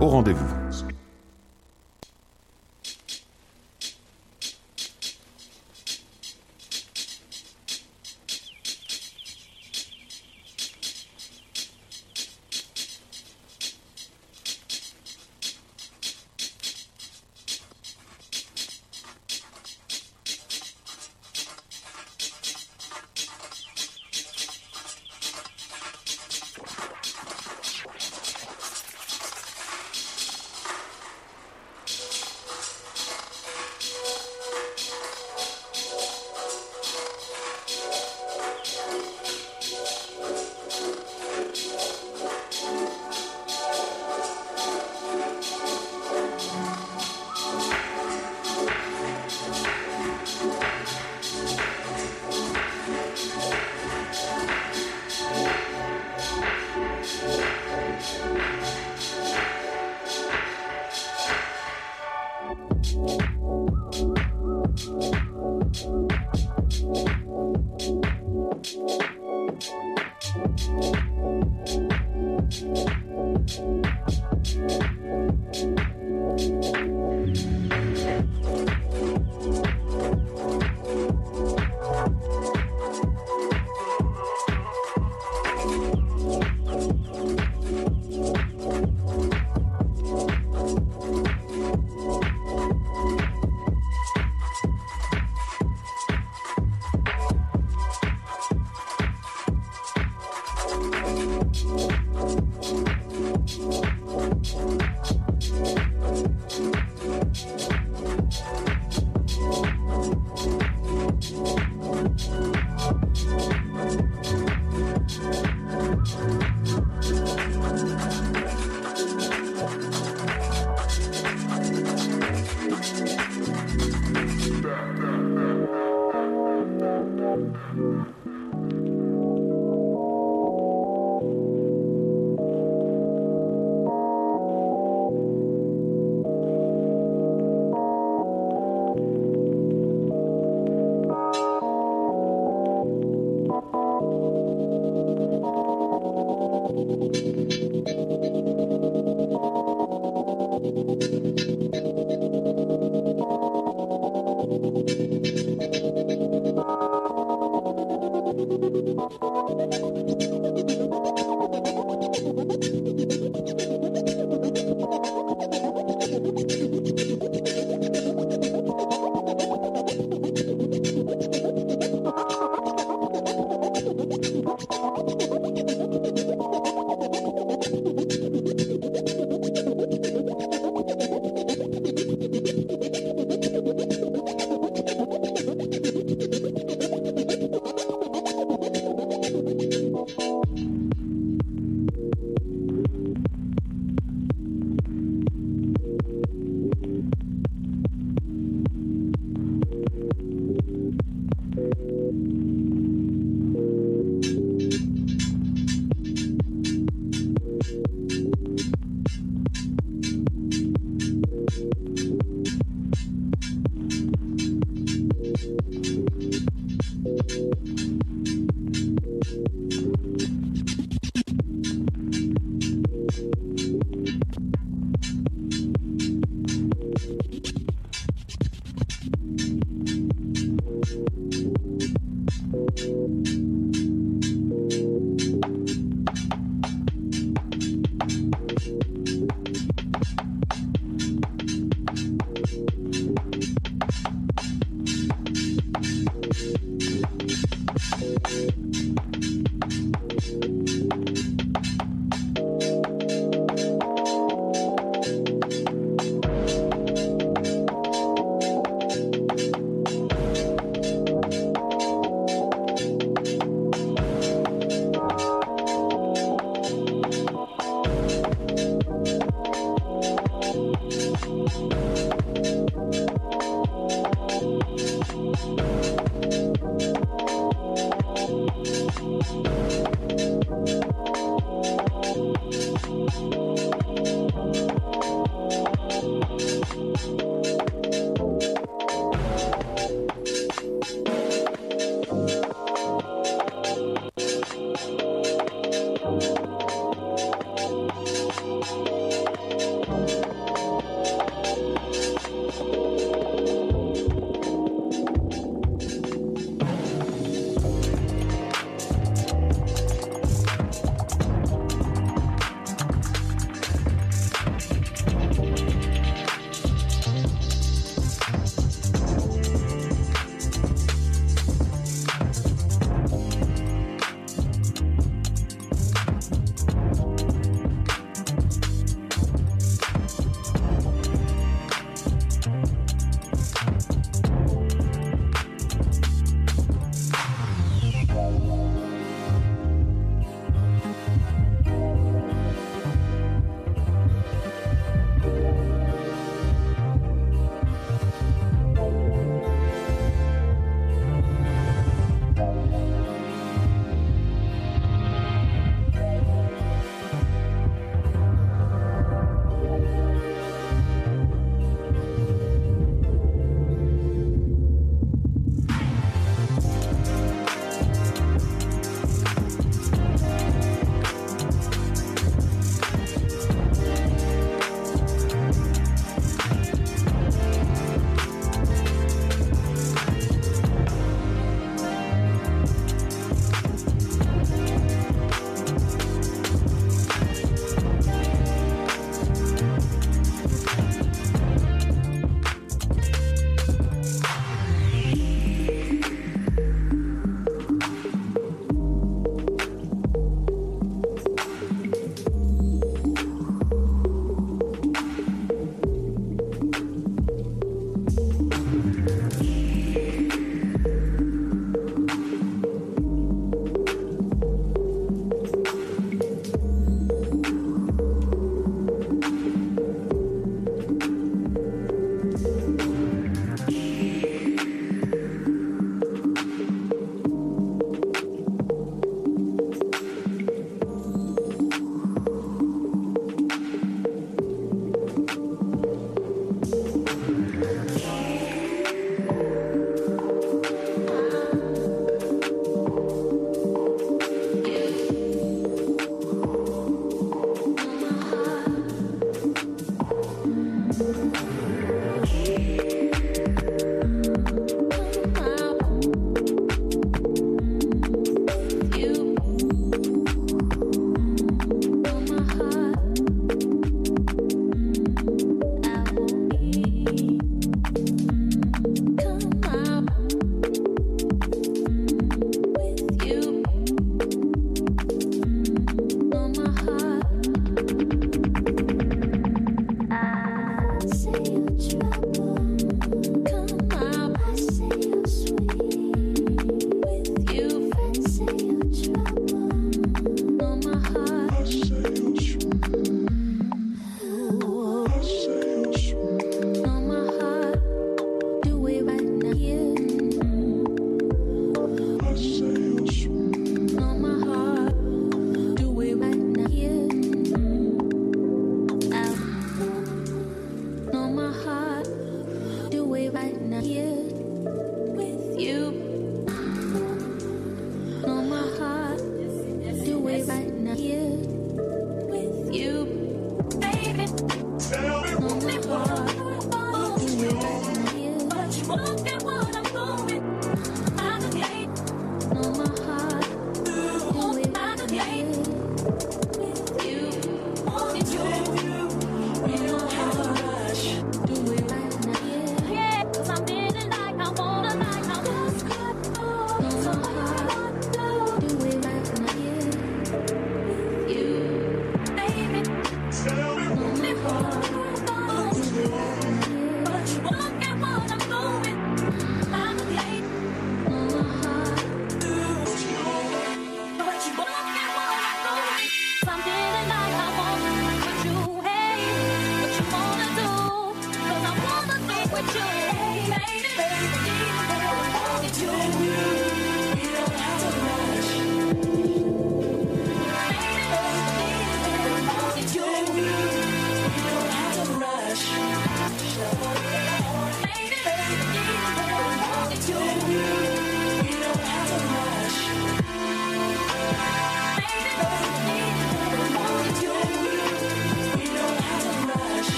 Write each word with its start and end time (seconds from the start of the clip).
au 0.00 0.08
rendez-vous. 0.08 0.57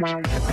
Wow. 0.00 0.43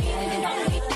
Hey, 0.00 0.91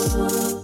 Then 0.00 0.59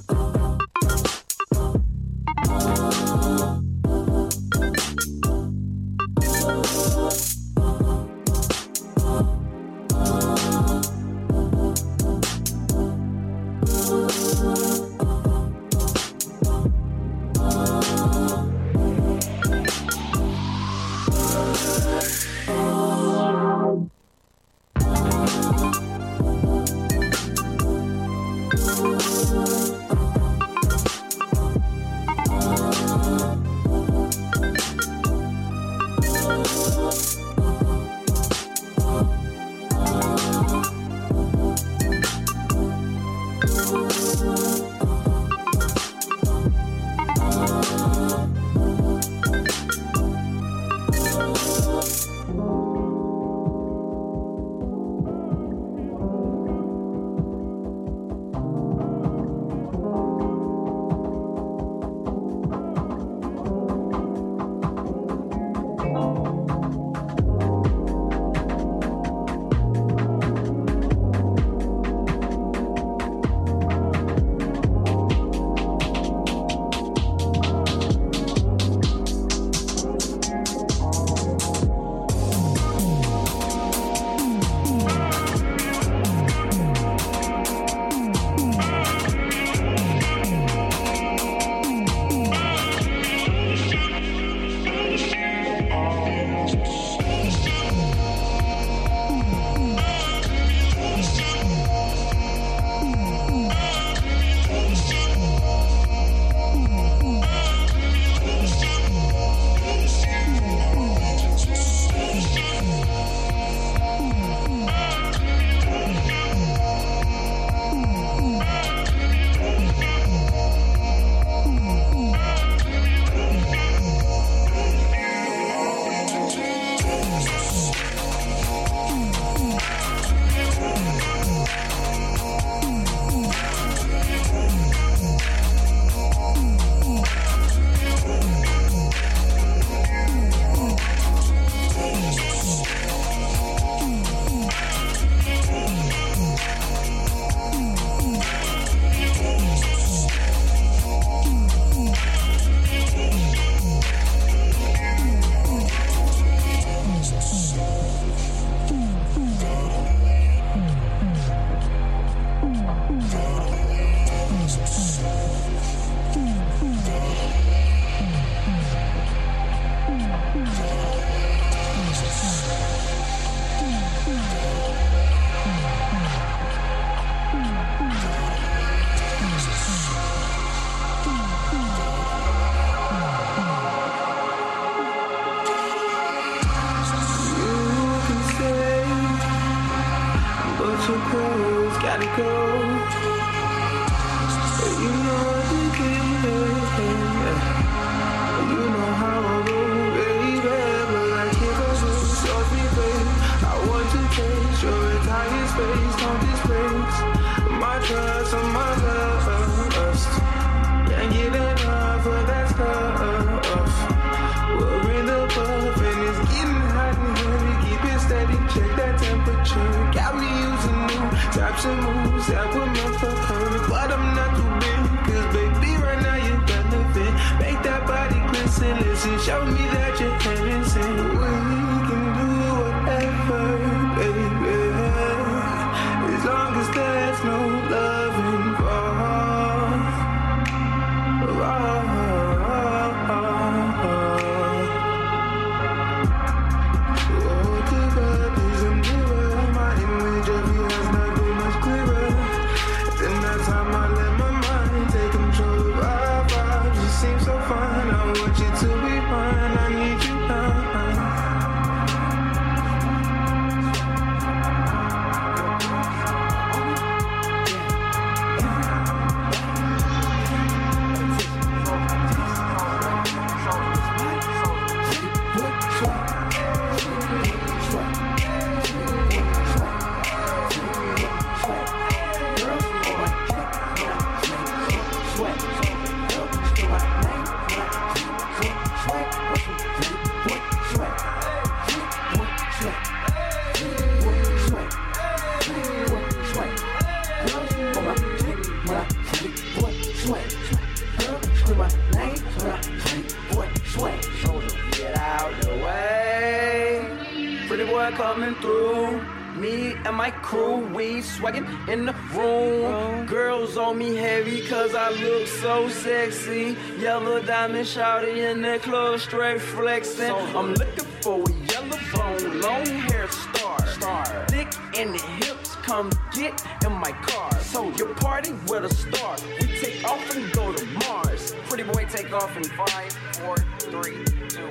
Yellow 316.78 317.20
diamond 317.20 317.66
shouty 317.66 318.30
in 318.30 318.42
the 318.42 318.58
club, 318.58 319.00
straight 319.00 319.40
flexing. 319.40 320.10
I'm 320.10 320.52
looking 320.52 320.84
for 321.00 321.22
a 321.22 321.32
yellow 321.50 321.78
bone, 321.92 322.40
long 322.42 322.66
hair 322.66 323.08
star. 323.08 323.66
star. 323.66 324.04
Thick 324.28 324.52
in 324.78 324.92
the 324.92 324.98
hips, 324.98 325.56
come 325.56 325.90
get 326.12 326.44
in 326.66 326.72
my 326.72 326.92
car. 326.92 327.32
So 327.40 327.70
your 327.76 327.94
party 327.94 328.32
with 328.48 328.66
a 328.66 328.74
star. 328.74 329.16
We 329.40 329.46
take 329.58 329.84
off 329.84 330.14
and 330.14 330.30
go 330.32 330.52
to 330.52 330.66
Mars. 330.86 331.34
Pretty 331.48 331.64
boy, 331.64 331.86
take 331.88 332.12
off 332.12 332.36
in 332.36 332.44
five, 332.44 332.92
four, 333.14 333.36
three, 333.58 334.04
two, 334.28 334.50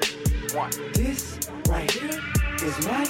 one. 0.58 0.72
This 0.94 1.38
right 1.70 1.90
here 1.92 2.20
is 2.64 2.88
my 2.88 3.06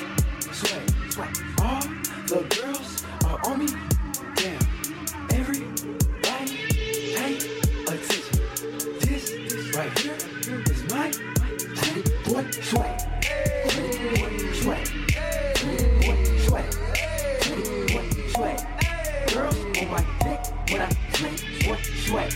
swag. 0.52 0.92
swag. 1.10 1.38
All 1.62 1.82
the 2.28 2.44
girls 2.62 3.06
are 3.26 3.40
on 3.50 3.60
me. 3.60 3.95
Right 9.76 10.00
here 10.00 10.14
is 10.14 10.84
my 10.90 11.12
pretty 11.76 12.04
boy 12.24 12.50
swag. 12.50 12.96
Pretty 13.68 13.98
boy 14.16 14.38
swag. 14.54 14.88
Pretty 15.56 15.86
boy 16.00 16.18
swag. 16.48 16.72
Pretty 17.42 17.94
boy 17.94 18.06
swag. 18.32 18.60
Girls 19.34 19.58
on 19.58 19.88
my 19.92 20.06
dick 20.24 20.42
when 20.72 20.82
I 20.82 20.90
drink 21.12 21.40
what 21.68 21.80
swag. 21.84 22.32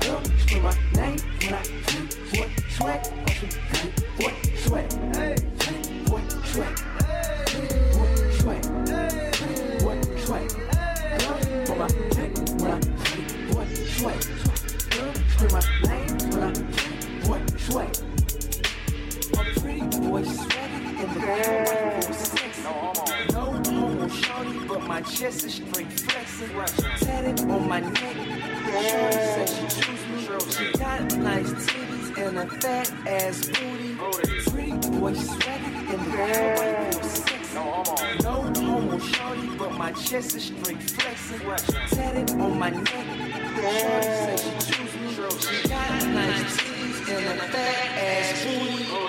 Girls 0.00 0.30
scream 0.42 0.62
my 0.64 0.72
name 0.92 1.18
when 1.40 1.54
I 1.54 1.62
drink 1.86 2.12
what 2.34 2.50
swag. 2.68 3.00
Also 3.26 3.46
drink 3.72 3.94
what 4.18 4.34
swag. 4.58 4.88
Drink 5.14 5.45
but 24.68 24.82
my 24.86 25.00
chest 25.02 25.44
is 25.44 25.54
straight 25.54 25.92
flexing. 25.92 26.50
Tatted 27.06 27.40
on 27.50 27.68
my 27.68 27.80
neck. 27.80 28.16
Shorty 28.90 29.12
said 29.12 29.48
she 29.48 29.66
choose 29.80 30.04
me. 30.08 30.18
She 30.50 30.72
got 30.78 31.16
nice 31.16 31.50
titties 31.50 32.16
and 32.18 32.38
a 32.38 32.46
fat 32.60 32.92
ass 33.06 33.46
booty. 33.46 33.94
Pretty 34.50 34.76
boy 34.98 35.14
sweating 35.14 35.74
in 35.74 35.98
the 36.04 36.10
back. 36.16 36.94
No 38.22 38.32
homo 38.32 38.98
shorty, 38.98 39.48
but 39.56 39.72
my 39.72 39.92
chest 39.92 40.36
is 40.36 40.44
straight 40.44 40.82
flexing. 40.82 41.40
Tatted 41.96 42.30
on 42.32 42.58
my 42.58 42.70
neck. 42.70 43.06
Shorty 43.56 44.02
said 44.02 44.40
she 44.40 44.50
choose 44.72 44.94
me. 44.94 45.08
She 45.40 45.68
got 45.68 46.06
nice 46.06 46.56
titties 46.56 46.98
and 47.08 47.40
a 47.40 47.42
fat 47.48 47.86
ass 47.98 48.44
booty. 48.44 49.05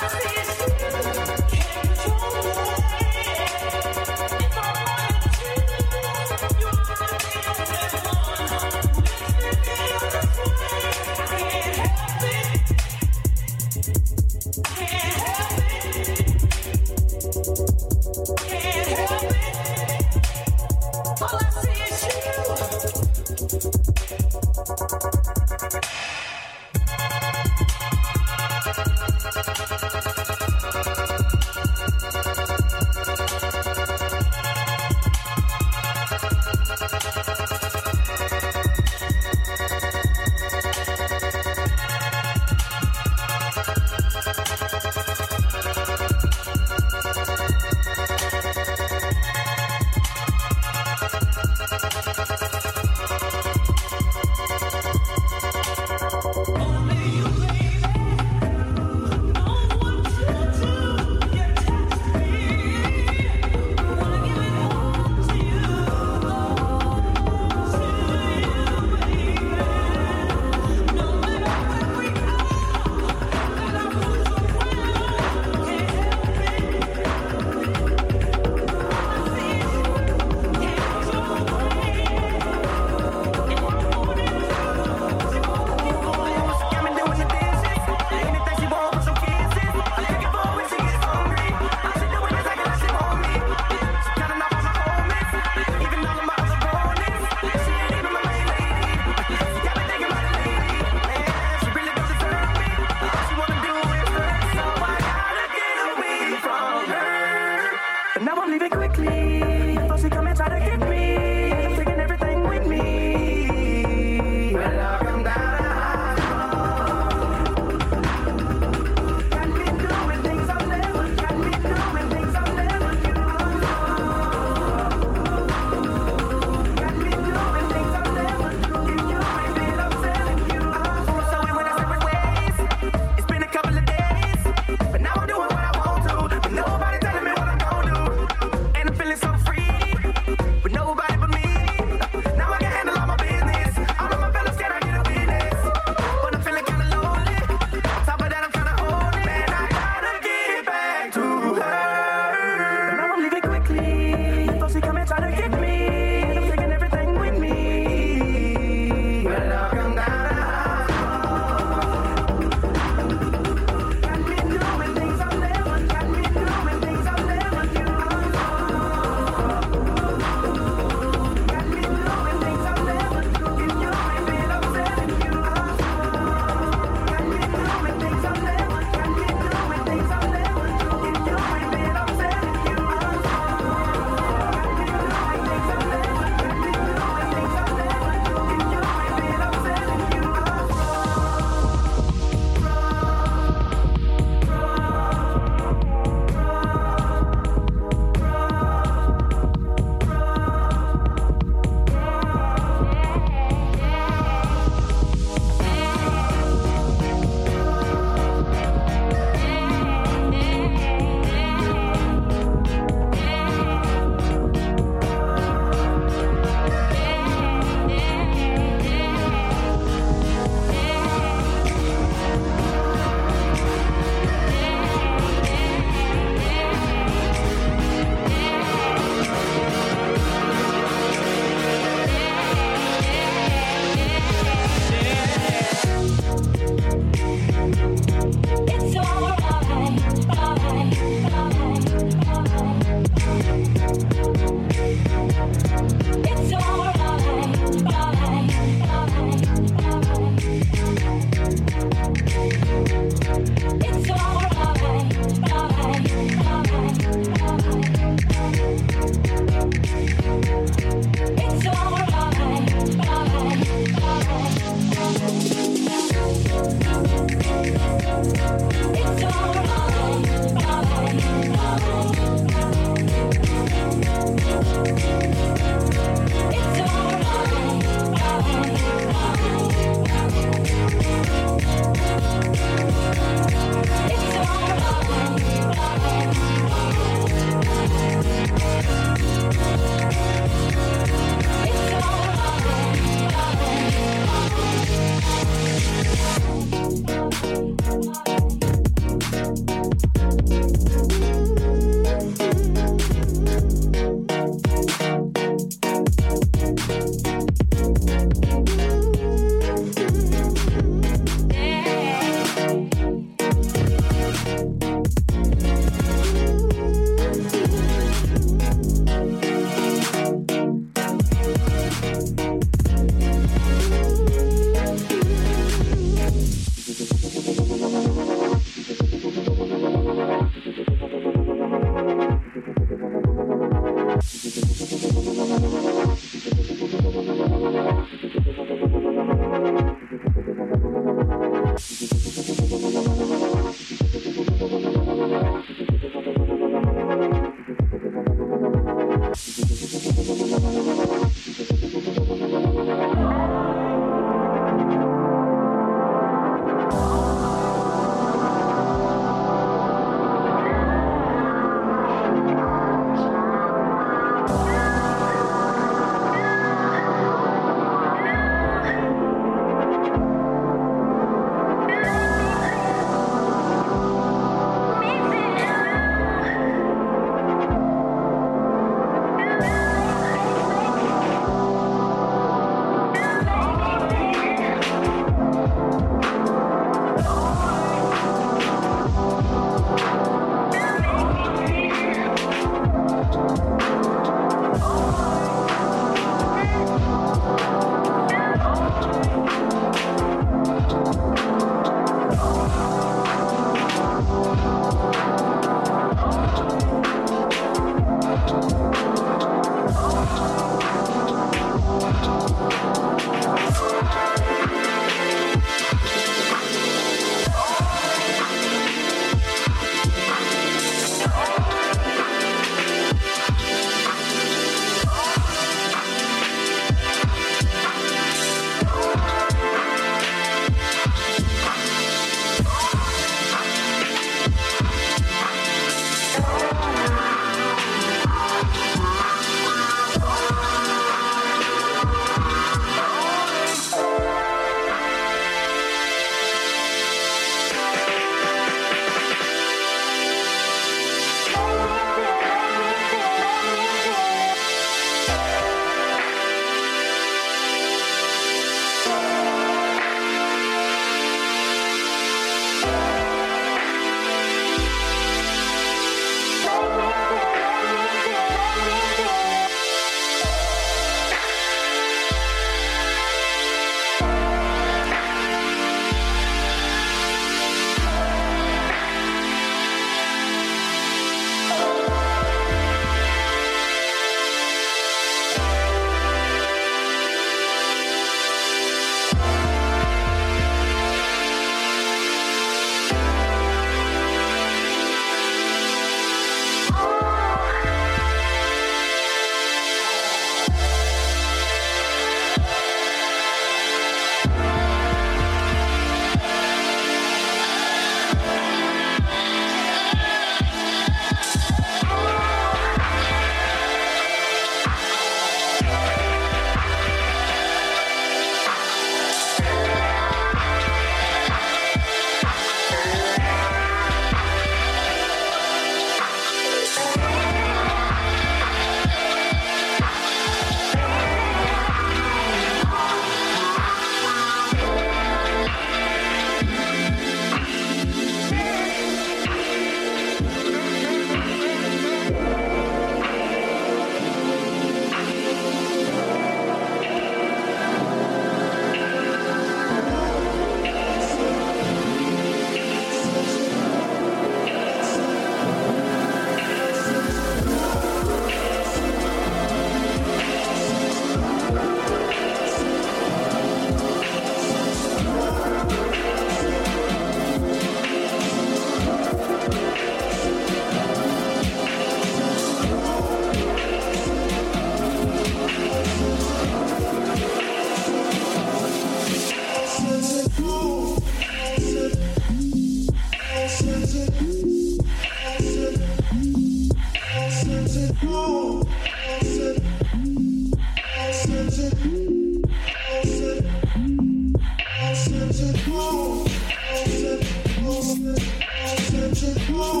Oh. 599.52 600.00